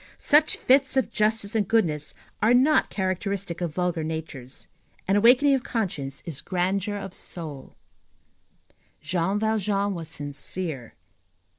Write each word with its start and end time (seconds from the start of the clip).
Such 0.17 0.57
fits 0.57 0.97
of 0.97 1.11
justice 1.11 1.53
and 1.53 1.67
goodness 1.67 2.15
are 2.41 2.55
not 2.55 2.89
characteristic 2.89 3.61
of 3.61 3.75
vulgar 3.75 4.03
natures. 4.03 4.67
An 5.07 5.15
awakening 5.15 5.53
of 5.53 5.61
conscience 5.61 6.23
is 6.25 6.41
grandeur 6.41 6.95
of 6.97 7.13
soul. 7.13 7.75
Jean 8.99 9.37
Valjean 9.37 9.93
was 9.93 10.09
sincere. 10.09 10.95